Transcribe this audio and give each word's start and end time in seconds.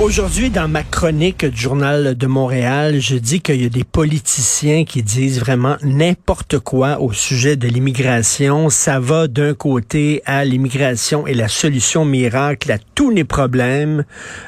Aujourd'hui, 0.00 0.50
dans 0.50 0.68
ma 0.68 0.84
chronique 0.84 1.44
du 1.44 1.60
Journal 1.60 2.16
de 2.16 2.26
Montréal, 2.28 3.00
je 3.00 3.16
dis 3.16 3.40
qu'il 3.40 3.60
y 3.60 3.66
a 3.66 3.68
des 3.68 3.82
politiciens 3.82 4.84
qui 4.84 5.02
disent 5.02 5.40
vraiment 5.40 5.76
n'importe 5.82 6.60
quoi 6.60 7.00
au 7.00 7.12
sujet 7.12 7.56
de 7.56 7.66
l'immigration. 7.66 8.70
Ça 8.70 9.00
va 9.00 9.26
d'un 9.26 9.54
côté 9.54 10.22
à 10.24 10.44
l'immigration 10.44 11.26
et 11.26 11.34
la 11.34 11.48
solution 11.48 12.04
miracle 12.04 12.70
à 12.70 12.78
tous 12.94 13.10
les 13.10 13.24
problèmes. 13.24 14.04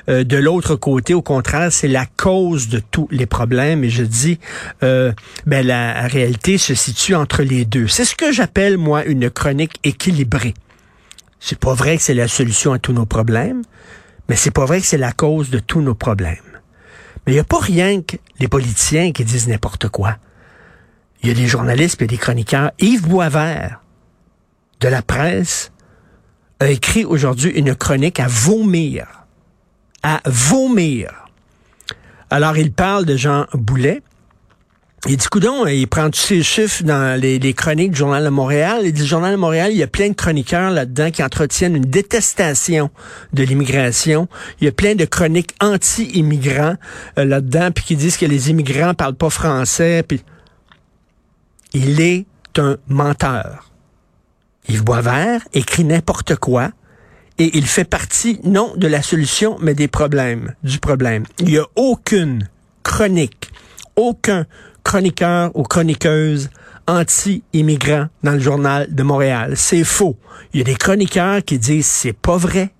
Euh, 0.09 0.23
de 0.23 0.37
l'autre 0.37 0.77
côté, 0.77 1.15
au 1.15 1.23
contraire, 1.23 1.73
c'est 1.73 1.89
la 1.89 2.07
cause 2.07 2.69
de 2.69 2.79
tous 2.79 3.09
les 3.11 3.27
problèmes. 3.27 3.83
Et 3.83 3.91
je 3.91 4.05
dis, 4.05 4.39
euh, 4.85 5.11
ben 5.47 5.67
la 5.67 6.03
réalité 6.03 6.59
se 6.59 6.77
situe 6.77 7.17
entre 7.17 7.43
les 7.43 7.65
deux. 7.65 7.89
C'est 7.89 8.05
ce 8.05 8.15
que 8.15 8.31
j'appelle 8.31 8.79
moi 8.79 9.05
une 9.05 9.29
chronique 9.29 9.81
équilibrée. 9.83 10.55
C'est 11.41 11.59
pas 11.59 11.75
vrai 11.75 11.97
que 11.97 12.05
c'est 12.05 12.15
la 12.15 12.29
solution 12.29 12.73
à 12.73 12.79
tous 12.79 12.93
nos 12.93 13.07
problèmes. 13.07 13.63
Mais 14.31 14.37
c'est 14.37 14.53
pas 14.53 14.65
vrai 14.65 14.81
que 14.81 14.87
c'est 14.87 14.97
la 14.97 15.11
cause 15.11 15.51
de 15.51 15.59
tous 15.59 15.81
nos 15.81 15.97
problèmes. 15.97 16.37
Mais 17.27 17.33
il 17.33 17.35
n'y 17.35 17.41
a 17.41 17.45
pas 17.45 17.59
rien 17.59 18.01
que 18.01 18.17
les 18.39 18.47
politiciens 18.47 19.11
qui 19.11 19.25
disent 19.25 19.49
n'importe 19.49 19.89
quoi. 19.89 20.19
Il 21.21 21.29
y 21.29 21.33
a 21.33 21.35
des 21.35 21.49
journalistes 21.49 22.01
et 22.01 22.07
des 22.07 22.17
chroniqueurs. 22.17 22.71
Yves 22.79 23.09
Boisvert, 23.09 23.81
de 24.79 24.87
la 24.87 25.03
presse, 25.03 25.73
a 26.61 26.69
écrit 26.69 27.05
aujourd'hui 27.05 27.51
une 27.51 27.75
chronique 27.75 28.21
à 28.21 28.29
vomir. 28.29 29.09
À 30.05 30.21
vomir. 30.27 31.11
Alors, 32.31 32.57
il 32.57 32.73
parle 32.73 33.07
de 33.07 33.17
Jean 33.17 33.47
Boulet, 33.53 34.01
il 35.07 35.17
dit, 35.17 35.27
coudon, 35.29 35.67
il 35.67 35.87
prend 35.87 36.11
tous 36.11 36.21
ses 36.21 36.43
chiffres 36.43 36.85
dans 36.85 37.19
les, 37.19 37.55
chroniques 37.55 37.93
du 37.93 37.99
Journal 37.99 38.23
de 38.23 38.29
Montréal. 38.29 38.83
Il 38.85 38.93
dit, 38.93 39.01
le 39.01 39.07
Journal 39.07 39.33
de 39.33 39.39
Montréal, 39.39 39.71
il 39.73 39.79
y 39.79 39.83
a 39.83 39.87
plein 39.87 40.11
de 40.11 40.15
chroniqueurs 40.15 40.71
là-dedans 40.71 41.11
qui 41.11 41.23
entretiennent 41.23 41.75
une 41.75 41.85
détestation 41.85 42.91
de 43.33 43.43
l'immigration. 43.43 44.29
Il 44.61 44.67
y 44.67 44.69
a 44.69 44.73
plein 44.73 44.95
de 44.95 45.07
chroniques 45.07 45.55
anti-immigrants 45.61 46.75
euh, 47.19 47.25
là-dedans, 47.25 47.71
puis 47.71 47.85
qui 47.85 47.97
disent 47.97 48.19
que 48.19 48.27
les 48.27 48.51
immigrants 48.51 48.93
parlent 48.93 49.15
pas 49.15 49.31
français. 49.31 50.05
Puis 50.07 50.23
il 51.73 52.01
est 52.01 52.27
un 52.59 52.77
menteur. 52.89 53.71
Yves 54.69 54.85
Boisvert 54.85 55.41
écrit 55.55 55.85
n'importe 55.85 56.37
quoi 56.37 56.71
et 57.39 57.57
il 57.57 57.67
fait 57.67 57.85
partie, 57.85 58.39
non 58.45 58.75
de 58.77 58.87
la 58.87 59.01
solution, 59.01 59.57
mais 59.63 59.73
des 59.73 59.89
problèmes, 59.89 60.55
du 60.63 60.79
problème. 60.79 61.25
Il 61.39 61.47
n'y 61.47 61.57
a 61.57 61.65
aucune 61.75 62.51
chronique, 62.83 63.51
aucun 63.97 64.45
chroniqueur 64.83 65.51
ou 65.55 65.63
chroniqueuse 65.63 66.51
anti-immigrants 66.87 68.09
dans 68.23 68.33
le 68.33 68.41
journal 68.41 68.93
de 68.93 69.03
Montréal. 69.03 69.53
C'est 69.57 69.85
faux. 69.85 70.17
Il 70.53 70.59
y 70.59 70.61
a 70.61 70.65
des 70.65 70.75
chroniqueurs 70.75 71.43
qui 71.45 71.59
disent 71.59 71.87
c'est 71.87 72.13
pas 72.13 72.37
vrai 72.37 72.71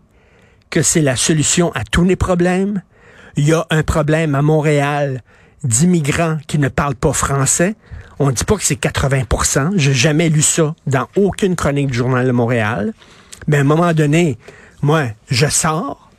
que 0.69 0.83
c'est 0.83 1.01
la 1.01 1.17
solution 1.17 1.73
à 1.73 1.85
tous 1.85 2.05
les 2.05 2.17
problèmes. 2.17 2.83
Il 3.37 3.49
y 3.49 3.53
a 3.53 3.67
un 3.71 3.83
problème 3.83 4.35
à 4.35 4.43
Montréal 4.43 5.23
d'immigrants 5.63 6.39
qui 6.47 6.59
ne 6.59 6.69
parlent 6.69 6.95
pas 6.95 7.13
français. 7.13 7.75
On 8.19 8.29
ne 8.29 8.33
dit 8.33 8.45
pas 8.45 8.57
que 8.57 8.65
c'est 8.65 8.81
80% 8.81 9.73
J'ai 9.77 9.95
jamais 9.95 10.29
lu 10.29 10.43
ça 10.43 10.75
dans 10.87 11.07
aucune 11.17 11.57
chronique 11.57 11.89
du 11.89 11.99
Journal 11.99 12.27
de 12.27 12.33
Montréal. 12.33 12.93
Mais 13.47 13.59
à 13.59 13.61
un 13.61 13.65
moment 13.65 13.93
donné, 13.93 14.39
moi, 14.83 15.07
je 15.29 15.47
sors. 15.47 16.11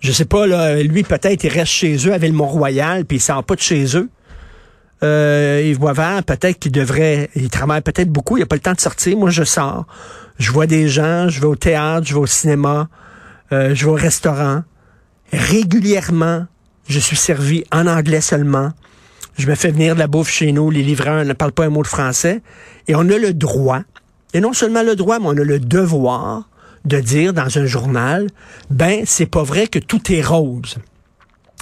Je 0.00 0.12
sais 0.12 0.24
pas, 0.24 0.46
là, 0.46 0.80
lui, 0.82 1.02
peut-être, 1.02 1.42
il 1.44 1.48
reste 1.48 1.72
chez 1.72 1.96
eux 2.06 2.12
avec 2.12 2.30
le 2.30 2.36
Mont-Royal, 2.36 3.04
puis 3.04 3.16
il 3.16 3.20
sort 3.20 3.42
pas 3.42 3.56
de 3.56 3.60
chez 3.60 3.96
eux 3.96 4.08
euh, 5.02 5.62
Yves 5.64 5.78
Boisvert, 5.78 6.24
peut-être 6.24 6.58
qu'il 6.58 6.72
devrait, 6.72 7.30
il 7.34 7.50
travaille 7.50 7.82
peut-être 7.82 8.10
beaucoup, 8.10 8.36
il 8.36 8.40
n'a 8.40 8.46
pas 8.46 8.56
le 8.56 8.60
temps 8.60 8.72
de 8.72 8.80
sortir. 8.80 9.16
Moi, 9.16 9.30
je 9.30 9.44
sors, 9.44 9.86
je 10.38 10.50
vois 10.50 10.66
des 10.66 10.88
gens, 10.88 11.28
je 11.28 11.40
vais 11.40 11.46
au 11.46 11.56
théâtre, 11.56 12.06
je 12.06 12.14
vais 12.14 12.20
au 12.20 12.26
cinéma, 12.26 12.88
euh, 13.52 13.74
je 13.74 13.84
vais 13.84 13.90
au 13.90 13.94
restaurant. 13.94 14.62
Régulièrement, 15.32 16.46
je 16.88 16.98
suis 16.98 17.16
servi 17.16 17.64
en 17.72 17.86
anglais 17.86 18.20
seulement. 18.20 18.72
Je 19.36 19.46
me 19.46 19.54
fais 19.54 19.70
venir 19.70 19.94
de 19.94 20.00
la 20.00 20.08
bouffe 20.08 20.30
chez 20.30 20.50
nous, 20.50 20.70
les 20.70 20.82
livreurs 20.82 21.24
ne 21.24 21.32
parlent 21.32 21.52
pas 21.52 21.66
un 21.66 21.70
mot 21.70 21.82
de 21.82 21.88
français. 21.88 22.42
Et 22.88 22.94
on 22.96 23.08
a 23.08 23.18
le 23.18 23.32
droit, 23.32 23.82
et 24.34 24.40
non 24.40 24.52
seulement 24.52 24.82
le 24.82 24.96
droit, 24.96 25.18
mais 25.20 25.26
on 25.26 25.36
a 25.36 25.44
le 25.44 25.60
devoir 25.60 26.48
de 26.84 26.98
dire 26.98 27.32
dans 27.32 27.58
un 27.58 27.66
journal, 27.66 28.28
ben, 28.70 29.02
c'est 29.04 29.26
pas 29.26 29.42
vrai 29.42 29.68
que 29.68 29.78
tout 29.78 30.12
est 30.12 30.22
rose. 30.22 30.78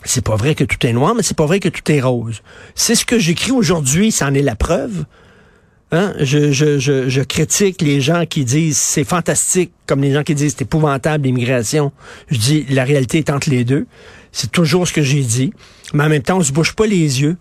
C'est 0.06 0.24
pas 0.24 0.36
vrai 0.36 0.54
que 0.54 0.64
tout 0.64 0.84
est 0.86 0.92
noir, 0.92 1.14
mais 1.14 1.22
c'est 1.22 1.36
pas 1.36 1.46
vrai 1.46 1.60
que 1.60 1.68
tout 1.68 1.90
est 1.90 2.00
rose. 2.00 2.42
C'est 2.74 2.94
ce 2.94 3.04
que 3.04 3.18
j'écris 3.18 3.52
aujourd'hui, 3.52 4.12
c'en 4.12 4.32
est 4.34 4.42
la 4.42 4.56
preuve. 4.56 5.04
Hein? 5.92 6.14
Je, 6.18 6.50
je, 6.52 6.78
je, 6.78 7.08
je, 7.08 7.20
critique 7.22 7.80
les 7.80 8.00
gens 8.00 8.26
qui 8.26 8.44
disent 8.44 8.76
c'est 8.76 9.04
fantastique, 9.04 9.72
comme 9.86 10.02
les 10.02 10.12
gens 10.12 10.24
qui 10.24 10.34
disent 10.34 10.54
c'est 10.56 10.62
épouvantable 10.62 11.24
l'immigration. 11.24 11.92
Je 12.28 12.38
dis 12.38 12.66
la 12.70 12.84
réalité 12.84 13.18
est 13.18 13.30
entre 13.30 13.50
les 13.50 13.64
deux. 13.64 13.86
C'est 14.32 14.50
toujours 14.50 14.88
ce 14.88 14.92
que 14.92 15.02
j'ai 15.02 15.22
dit. 15.22 15.52
Mais 15.92 16.04
en 16.04 16.08
même 16.08 16.22
temps, 16.22 16.38
on 16.38 16.42
se 16.42 16.52
bouge 16.52 16.74
pas 16.74 16.86
les 16.86 17.22
yeux. 17.22 17.36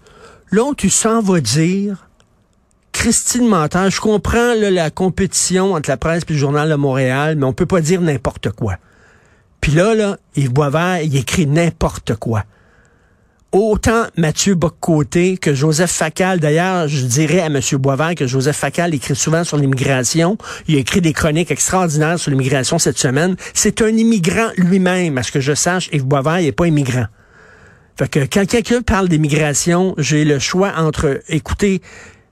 Là, 0.52 0.72
tu 0.78 0.90
s'en 0.90 1.22
vas 1.22 1.40
dire 1.40 2.08
Christine 2.92 3.48
Menteur, 3.48 3.90
je 3.90 4.00
comprends 4.00 4.54
la 4.54 4.90
compétition 4.90 5.74
entre 5.74 5.90
la 5.90 5.98
presse 5.98 6.24
et 6.30 6.34
le 6.34 6.40
journal 6.40 6.70
de 6.70 6.76
Montréal, 6.76 7.36
mais 7.36 7.46
on 7.46 7.54
peut 7.54 7.66
pas 7.66 7.82
dire 7.82 8.00
n'importe 8.00 8.52
quoi. 8.52 8.78
Puis 9.60 9.74
là, 9.74 9.96
là, 9.96 10.18
Yves 10.36 10.54
Boisvert, 10.54 11.02
il 11.02 11.16
écrit 11.16 11.48
n'importe 11.48 12.16
quoi. 12.16 12.44
Autant 13.58 14.08
Mathieu 14.18 14.54
Boccoté 14.54 15.38
que 15.38 15.54
Joseph 15.54 15.90
Facal. 15.90 16.42
D'ailleurs, 16.42 16.90
je 16.90 17.06
dirais 17.06 17.40
à 17.40 17.46
M. 17.46 17.62
Boisvert 17.80 18.14
que 18.14 18.28
Joseph 18.28 18.58
Facal 18.58 18.94
écrit 18.94 19.16
souvent 19.16 19.46
sur 19.46 19.56
l'immigration. 19.56 20.38
Il 20.68 20.76
a 20.76 20.80
écrit 20.80 21.00
des 21.00 21.14
chroniques 21.14 21.52
extraordinaires 21.52 22.20
sur 22.20 22.32
l'immigration 22.32 22.80
cette 22.80 22.98
semaine. 22.98 23.38
C'est 23.54 23.82
un 23.82 23.96
immigrant 23.96 24.50
lui-même. 24.58 25.18
À 25.18 25.24
ce 25.24 25.32
que 25.32 25.40
je 25.40 25.56
sache, 25.56 25.88
Yves 25.94 26.04
Boisvert, 26.04 26.42
il 26.42 26.48
n'est 26.48 26.52
pas 26.52 26.68
immigrant. 26.68 27.06
Fait 27.98 28.10
que 28.10 28.20
quand 28.30 28.46
quelqu'un 28.46 28.82
parle 28.82 29.08
d'immigration, 29.08 29.96
j'ai 29.98 30.26
le 30.26 30.38
choix 30.38 30.74
entre 30.76 31.22
écouter 31.30 31.82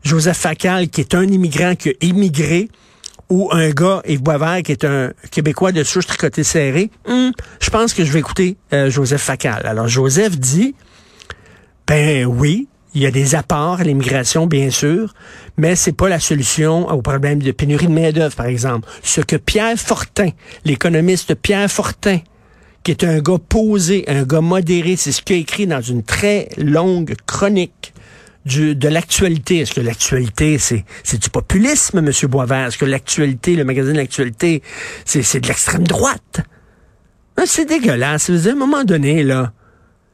Joseph 0.04 0.36
Facal, 0.36 0.90
qui 0.90 1.00
est 1.00 1.16
un 1.16 1.24
immigrant 1.24 1.76
qui 1.76 1.92
a 1.92 1.94
immigré, 2.02 2.68
ou 3.30 3.48
un 3.54 3.70
gars, 3.70 4.02
Yves 4.06 4.22
Boisvert, 4.22 4.62
qui 4.62 4.74
est 4.74 4.84
un 4.84 5.14
Québécois 5.32 5.72
de 5.72 5.86
souche 5.86 6.06
tricotée 6.06 6.44
serrée, 6.44 6.92
hmm, 7.08 7.30
je 7.62 7.70
pense 7.70 7.94
que 7.94 8.04
je 8.04 8.12
vais 8.12 8.20
écouter 8.20 8.58
euh, 8.74 8.90
Joseph 8.90 9.22
Facal. 9.22 9.66
Alors, 9.66 9.88
Joseph 9.88 10.38
dit, 10.38 10.76
ben 11.88 12.26
oui, 12.26 12.68
il 12.94 13.02
y 13.02 13.06
a 13.06 13.12
des 13.12 13.36
apports 13.36 13.80
à 13.80 13.84
l'immigration, 13.84 14.46
bien 14.46 14.70
sûr, 14.70 15.14
mais 15.58 15.76
c'est 15.76 15.94
pas 15.94 16.10
la 16.10 16.20
solution 16.20 16.88
au 16.90 17.02
problème 17.02 17.42
de 17.42 17.52
pénurie 17.52 17.88
de 17.88 17.92
main-d'œuvre, 17.92 18.36
par 18.36 18.46
exemple. 18.46 18.88
Ce 19.02 19.22
que 19.22 19.36
Pierre 19.36 19.78
Fortin, 19.78 20.30
l'économiste 20.64 21.34
Pierre 21.36 21.70
Fortin, 21.72 22.20
qui 22.84 22.92
est 22.92 23.04
un 23.04 23.20
gars 23.20 23.40
posé, 23.50 24.04
un 24.08 24.24
gars 24.24 24.42
modéré, 24.42 24.96
c'est 24.96 25.12
ce 25.12 25.22
qu'il 25.22 25.38
a 25.38 25.40
écrit 25.40 25.68
dans 25.68 25.82
une 25.82 26.04
très 26.04 26.50
longue 26.58 27.16
chronique 27.26 27.94
de 28.46 28.88
l'actualité. 28.88 29.60
Est-ce 29.60 29.74
que 29.74 29.82
l'actualité, 29.82 30.58
c'est, 30.58 30.84
c'est 31.04 31.22
du 31.22 31.30
populisme, 31.30 32.00
M. 32.00 32.12
Boisvert? 32.30 32.68
Est-ce 32.68 32.78
que 32.78 32.86
l'actualité, 32.86 33.56
le 33.56 33.64
magazine 33.64 33.96
L'actualité, 33.96 34.62
c'est, 35.06 35.24
c'est 35.24 35.40
de 35.40 35.48
l'extrême 35.48 35.88
droite? 35.88 36.42
Ah, 37.38 37.44
c'est 37.46 37.66
dégueulasse. 37.66 38.30
À 38.30 38.50
un 38.52 38.56
moment 38.56 38.84
donné, 38.84 39.24
là, 39.24 39.54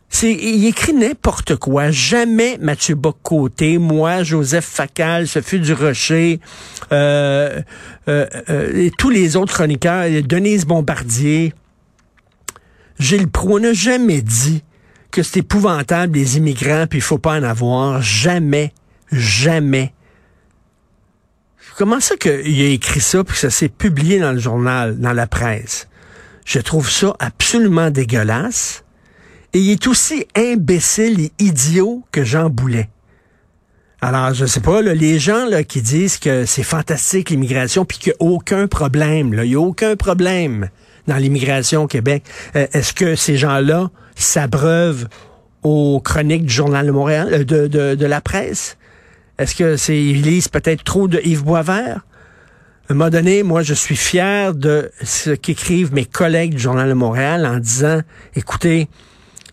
c'est, 0.10 0.34
il 0.34 0.66
écrit 0.66 0.94
n'importe 0.94 1.56
quoi. 1.56 1.92
Jamais 1.92 2.58
Mathieu 2.60 2.96
Bocoté, 2.96 3.78
moi, 3.78 4.24
Joseph 4.24 4.66
Facal, 4.66 5.28
Sophie 5.28 5.60
du 5.60 5.74
Rocher, 5.74 6.40
euh, 6.92 7.62
euh, 8.08 8.26
euh, 8.50 8.86
et 8.86 8.92
tous 8.98 9.12
les 9.12 9.36
autres 9.36 9.54
chroniqueurs, 9.54 10.08
Denise 10.24 10.66
Bombardier, 10.66 11.54
Gilles 12.98 13.30
Pro, 13.30 13.58
on 13.58 13.60
n'a 13.60 13.74
jamais 13.74 14.22
dit 14.22 14.64
que 15.12 15.22
c'est 15.24 15.40
épouvantable 15.40 16.18
les 16.18 16.38
immigrants, 16.38 16.86
puis 16.90 17.00
il 17.00 17.04
faut 17.04 17.20
pas 17.20 17.40
en 17.40 17.44
avoir. 17.44 18.02
Jamais, 18.02 18.74
jamais. 19.12 19.94
Comment 21.78 22.00
ça 22.00 22.18
qu'il 22.18 22.62
a 22.62 22.68
écrit 22.70 23.00
ça, 23.00 23.24
puis 23.24 23.36
que 23.36 23.40
ça 23.40 23.52
s'est 23.52 23.70
publié 23.70 24.20
dans 24.20 24.34
le 24.34 24.40
journal, 24.40 25.00
dans 25.00 25.14
la 25.14 25.28
presse? 25.28 25.88
Je 26.46 26.60
trouve 26.60 26.90
ça 26.90 27.16
absolument 27.20 27.92
dégueulasse. 27.92 28.84
Et 29.54 29.60
il 29.60 29.72
est 29.72 29.88
aussi 29.88 30.28
imbécile 30.36 31.20
et 31.22 31.32
idiot 31.40 32.04
que 32.12 32.24
Jean 32.24 32.50
Boulet. 32.50 32.90
Alors, 34.02 34.34
je 34.34 34.46
sais 34.46 34.62
pas, 34.62 34.82
les 34.82 35.20
gens 35.20 35.46
là, 35.46 35.64
qui 35.64 35.82
disent 35.82 36.18
que 36.18 36.46
c'est 36.46 36.64
fantastique 36.64 37.30
l'immigration, 37.32 37.84
puis 37.84 37.98
qu'il 37.98 38.14
n'y 38.20 38.28
a 38.28 38.32
aucun 38.32 38.68
problème, 38.68 39.34
il 39.34 39.50
n'y 39.50 39.56
a 39.56 39.60
aucun 39.60 39.96
problème 39.96 40.70
dans 41.08 41.18
l'immigration 41.18 41.84
au 41.84 41.88
Québec. 41.88 42.24
Euh, 42.56 42.68
est-ce 42.72 42.94
que 42.94 43.16
ces 43.16 43.36
gens-là 43.36 43.90
s'abreuvent 44.16 45.10
aux 45.64 46.00
chroniques 46.00 46.46
du 46.46 46.54
Journal 46.54 46.86
de 46.86 46.92
Montréal, 46.92 47.30
euh, 47.34 47.44
de, 47.44 47.68
de, 47.68 47.96
de 47.96 48.06
la 48.06 48.22
presse? 48.22 48.78
Est-ce 49.38 49.56
que 49.56 49.76
c'est 49.76 50.02
ils 50.02 50.22
lisent 50.22 50.48
peut-être 50.48 50.84
trop 50.84 51.08
de 51.08 51.20
Yves 51.24 51.44
Boisvert? 51.44 52.06
À 52.88 52.94
un 52.94 52.96
moment 52.96 53.10
donné, 53.10 53.44
moi, 53.44 53.64
je 53.64 53.74
suis 53.74 53.96
fier 53.96 54.54
de 54.54 54.92
ce 55.04 55.32
qu'écrivent 55.32 55.94
mes 55.94 56.06
collègues 56.06 56.56
du 56.56 56.60
Journal 56.60 56.88
de 56.88 56.94
Montréal 56.94 57.46
en 57.46 57.58
disant, 57.58 58.02
écoutez, 58.36 58.88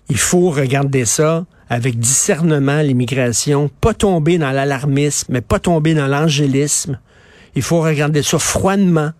il 0.08 0.18
faut 0.18 0.50
regarder 0.50 1.04
ça 1.04 1.46
avec 1.68 1.98
discernement, 1.98 2.80
l'immigration, 2.80 3.70
pas 3.80 3.94
tomber 3.94 4.38
dans 4.38 4.52
l'alarmisme, 4.52 5.32
mais 5.32 5.40
pas 5.40 5.58
tomber 5.58 5.94
dans 5.94 6.06
l'angélisme. 6.06 7.00
Il 7.56 7.62
faut 7.62 7.80
regarder 7.80 8.22
ça 8.22 8.38
froidement. 8.38 9.10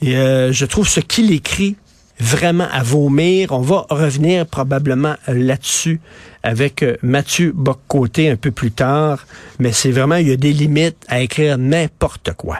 Et 0.00 0.16
euh, 0.16 0.52
je 0.52 0.64
trouve 0.64 0.88
ce 0.88 1.00
qu'il 1.00 1.32
écrit 1.32 1.76
vraiment 2.18 2.68
à 2.72 2.82
vomir. 2.82 3.52
On 3.52 3.60
va 3.60 3.86
revenir 3.90 4.46
probablement 4.46 5.16
là-dessus 5.26 6.00
avec 6.42 6.82
euh, 6.82 6.96
Mathieu 7.02 7.52
Boccoté 7.54 8.30
un 8.30 8.36
peu 8.36 8.50
plus 8.50 8.72
tard. 8.72 9.26
Mais 9.58 9.72
c'est 9.72 9.90
vraiment, 9.90 10.16
il 10.16 10.28
y 10.28 10.32
a 10.32 10.36
des 10.36 10.52
limites 10.52 11.04
à 11.08 11.20
écrire 11.20 11.58
n'importe 11.58 12.32
quoi. 12.34 12.50